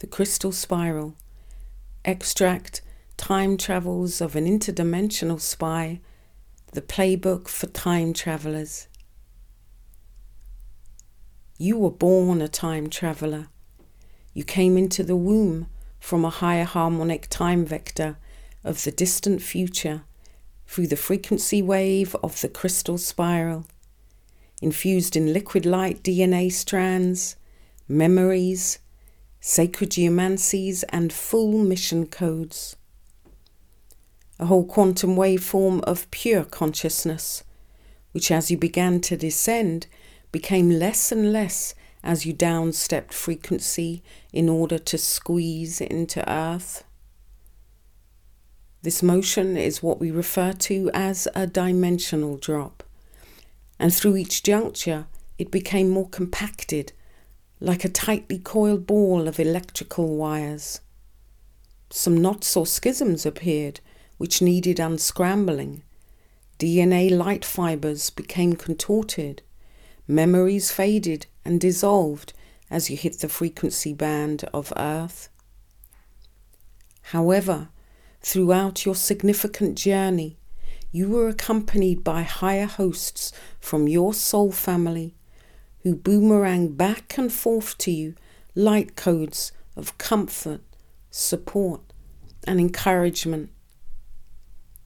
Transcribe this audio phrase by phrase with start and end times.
[0.00, 1.14] The Krystal Spiral.
[2.06, 2.80] Extract
[3.18, 6.00] Time Travels of an Interdimensional Spy.
[6.72, 8.88] The Playbook for Time Travelers.
[11.58, 13.48] You were born a time traveler.
[14.32, 15.66] You came into the womb
[15.98, 18.16] from a higher harmonic time vector
[18.64, 20.04] of the distant future
[20.66, 23.66] through the frequency wave of the Krystal Spiral,
[24.62, 27.36] infused in liquid light DNA strands,
[27.86, 28.78] memories,
[29.40, 32.76] sacred geomancies, and full mission codes.
[34.38, 37.42] A whole quantum waveform of pure consciousness,
[38.12, 39.86] which as you began to descend
[40.32, 46.84] became less and less as you downstepped frequency in order to squeeze into earth.
[48.82, 52.82] This motion is what we refer to as a dimensional drop,
[53.78, 56.92] and through each juncture it became more compacted,
[57.60, 60.80] like a tightly coiled ball of electrical wires.
[61.90, 63.80] Some knots or schisms appeared
[64.16, 65.82] which needed unscrambling.
[66.58, 69.42] DNA light fibers became contorted.
[70.06, 72.32] Memories faded and dissolved
[72.70, 75.28] as you hit the frequency band of Earth.
[77.02, 77.68] However,
[78.20, 80.36] throughout your significant journey,
[80.92, 85.14] you were accompanied by higher hosts from your soul family
[85.82, 88.14] who boomerang back and forth to you
[88.54, 90.60] light codes of comfort,
[91.10, 91.80] support,
[92.46, 93.50] and encouragement.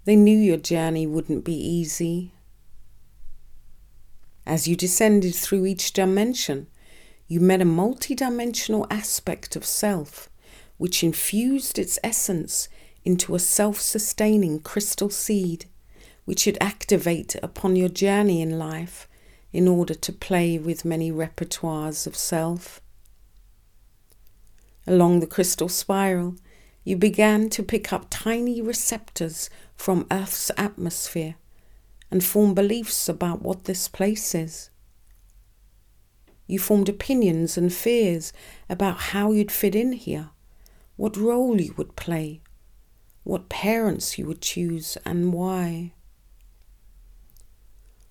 [0.04, 2.32] They knew your journey wouldn't be easy.
[4.46, 6.68] As you descended through each dimension,
[7.26, 10.28] you met a multidimensional aspect of self,
[10.76, 12.68] which infused its essence
[13.04, 15.64] into a self sustaining crystal seed,
[16.26, 19.08] which you'd activate upon your journey in life
[19.54, 22.80] in order to play with many repertoires of self.
[24.84, 26.34] Along the Krystal Spiral,
[26.82, 31.36] you began to pick up tiny receptors from Earth's atmosphere
[32.10, 34.70] and form beliefs about what this place is.
[36.48, 38.32] You formed opinions and fears
[38.68, 40.30] about how you'd fit in here,
[40.96, 42.40] what role you would play,
[43.22, 45.92] what parents you would choose, and why.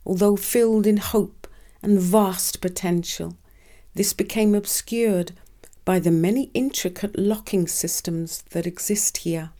[0.05, 1.42] Although filled in hope
[1.83, 3.37] and vast potential,
[3.93, 5.33] this became obscured
[5.85, 9.51] by the many intricate locking systems that exist here.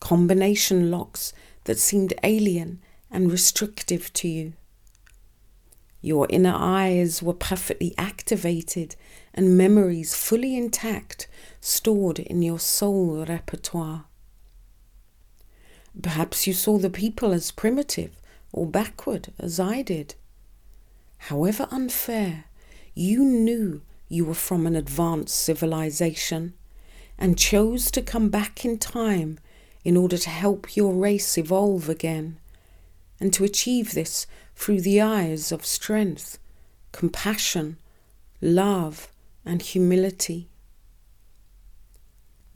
[0.00, 1.32] Combination locks
[1.64, 2.80] that seemed alien
[3.10, 4.54] and restrictive to you.
[6.00, 8.96] Your inner eyes were perfectly activated
[9.34, 11.28] and memories fully intact,
[11.60, 14.04] stored in your soul repertoire.
[16.00, 18.20] Perhaps you saw the people as primitive
[18.52, 20.14] or backward, as I did.
[21.18, 22.44] However unfair,
[22.94, 26.54] you knew you were from an advanced civilization
[27.18, 29.38] and chose to come back in time
[29.84, 32.38] in order to help your race evolve again
[33.20, 36.38] and to achieve this through the eyes of strength,
[36.92, 37.76] compassion,
[38.40, 39.12] love,
[39.44, 40.48] and humility.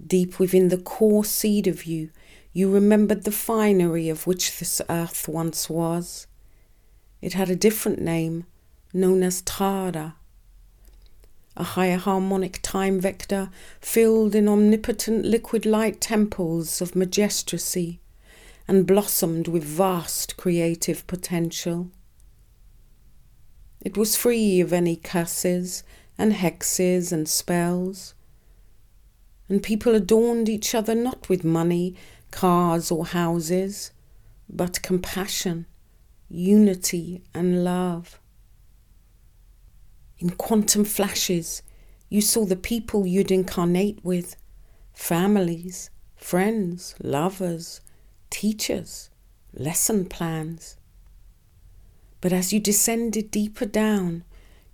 [0.05, 2.11] Deep within the core seed of you,
[2.53, 6.27] you remembered the finery of which this earth once was.
[7.21, 8.47] It had a different name,
[8.93, 10.17] known as Tara,
[11.57, 18.01] a higher harmonic time vector filled in omnipotent liquid light temples of majestracy
[18.67, 21.91] and blossomed with vast creative potential.
[23.81, 25.83] It was free of any curses
[26.17, 28.15] and hexes and spells,
[29.49, 31.97] and people adorned each other not with money,
[32.31, 33.91] cars, or houses,
[34.49, 35.67] but compassion,
[36.31, 38.21] unity, and love.
[40.23, 41.63] In quantum flashes,
[42.09, 44.37] you saw the people you'd incarnate with
[44.93, 47.81] families, friends, lovers,
[48.31, 49.11] teachers,
[49.53, 50.77] lesson plans.
[52.21, 54.23] But as you descended deeper down,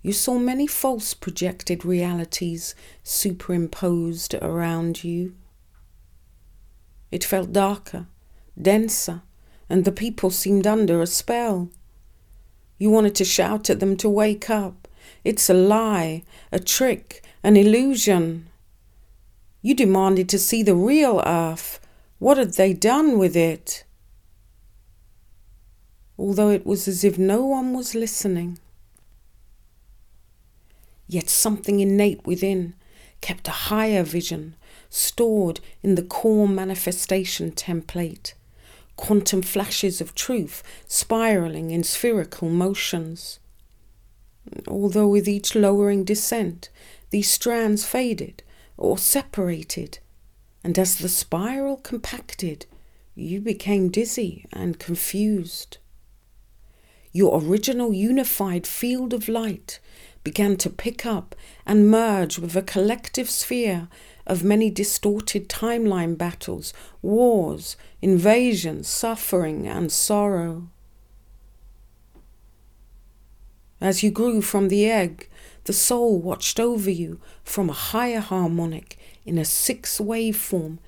[0.03, 5.35] you saw many false projected realities superimposed around you.
[7.11, 8.07] It felt darker,
[8.61, 9.23] denser,
[9.71, 11.71] and the people seemed under a spell.
[12.77, 14.88] You wanted to shout at them to wake up.
[15.25, 18.49] It's a lie, a trick, an illusion.
[19.63, 21.81] You demanded to see the real earth,
[22.19, 23.85] what had they done with it?
[26.19, 28.59] Although it was as if no one was listening.
[31.07, 32.75] Yet something innate within
[33.21, 34.55] kept a higher vision
[34.91, 38.35] stored in the core manifestation template,
[38.97, 43.39] quantum flashes of truth spiraling in spherical motions.
[44.67, 46.71] Although with each lowering descent,
[47.11, 48.43] these strands faded,
[48.77, 49.99] or separated,
[50.63, 52.67] and as the spiral compacted,
[53.15, 55.79] you became dizzy and confused.
[57.13, 59.81] Your original unified field of light
[60.23, 61.35] began to pick up
[61.67, 63.89] and merge with a collective sphere
[64.27, 70.69] of many distorted timeline battles, wars, invasions, suffering, and sorrow.
[73.81, 75.29] As you grew from the egg,
[75.65, 80.81] the soul watched over you from a higher harmonic in a six wave form,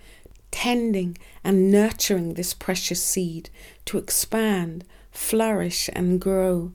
[0.50, 3.50] tending and nurturing this precious seed
[3.84, 6.72] to expand, flourish, and grow.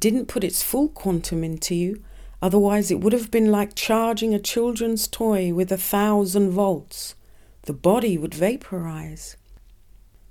[0.00, 2.02] Didn't put its full quantum into you,
[2.40, 7.14] otherwise, it would have been like charging a children's toy with a thousand volts.
[7.62, 9.36] The body would vaporize.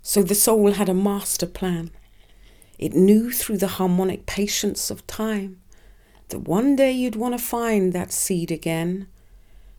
[0.02, 1.92] So the soul had a master plan
[2.78, 5.60] it knew through the harmonic patience of time
[6.30, 9.08] that one day you'd want to find that seed again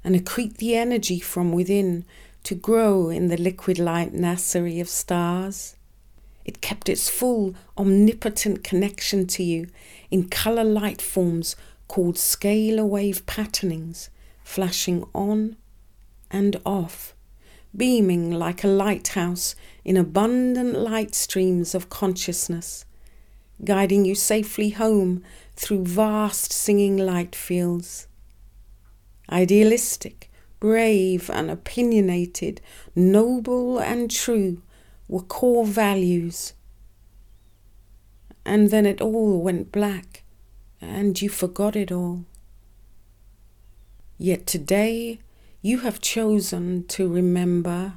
[0.04, 2.04] and accrete the energy from within
[2.44, 5.74] to grow in the liquid light nursery of stars.
[6.44, 9.66] It kept its full, omnipotent connection to you
[10.12, 11.56] in colour light forms
[11.88, 14.10] called scalar wave patternings,
[14.44, 15.56] flashing on
[16.30, 17.15] and off,
[17.76, 22.86] beaming like a lighthouse in abundant light streams of consciousness
[23.64, 25.22] guiding you safely home
[25.54, 28.06] through vast singing light fields.
[29.30, 30.30] Idealistic,
[30.60, 32.60] brave, and opinionated,
[32.94, 34.62] noble and true
[35.08, 36.52] were core values.
[38.44, 40.22] And then it all went black,
[40.80, 42.24] and you forgot it all.
[44.18, 45.20] Yet today
[45.66, 47.94] you have chosen to remember